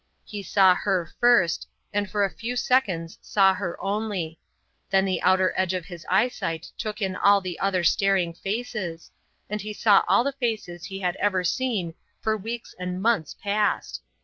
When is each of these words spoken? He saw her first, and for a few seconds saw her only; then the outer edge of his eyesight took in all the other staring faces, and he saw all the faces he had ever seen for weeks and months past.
He 0.25 0.41
saw 0.41 0.73
her 0.73 1.11
first, 1.19 1.67
and 1.93 2.09
for 2.09 2.23
a 2.25 2.29
few 2.35 2.55
seconds 2.55 3.19
saw 3.21 3.53
her 3.53 3.79
only; 3.79 4.39
then 4.89 5.05
the 5.05 5.21
outer 5.21 5.53
edge 5.55 5.75
of 5.75 5.85
his 5.85 6.07
eyesight 6.09 6.71
took 6.75 7.03
in 7.03 7.15
all 7.15 7.39
the 7.39 7.59
other 7.59 7.83
staring 7.83 8.33
faces, 8.33 9.11
and 9.47 9.61
he 9.61 9.73
saw 9.73 10.03
all 10.07 10.23
the 10.23 10.31
faces 10.31 10.85
he 10.85 11.01
had 11.01 11.17
ever 11.17 11.43
seen 11.43 11.93
for 12.19 12.35
weeks 12.35 12.73
and 12.79 12.99
months 12.99 13.35
past. 13.35 14.01